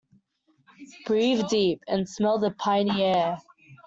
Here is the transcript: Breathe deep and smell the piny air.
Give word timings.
Breathe 1.05 1.47
deep 1.47 1.83
and 1.87 2.09
smell 2.09 2.39
the 2.39 2.49
piny 2.49 3.03
air. 3.03 3.37